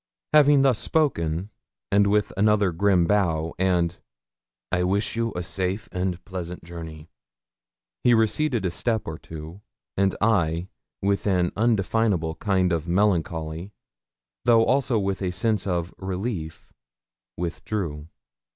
[0.33, 1.51] Having thus spoken,
[1.93, 3.97] with another grim bow, and
[4.71, 7.07] 'I wish you a safe and pleasant journey,'
[8.03, 9.61] he receded a step or two,
[9.95, 10.69] and I,
[11.03, 13.73] with an undefinable kind of melancholy,
[14.43, 16.73] though also with a sense of relief,
[17.37, 18.07] withdrew.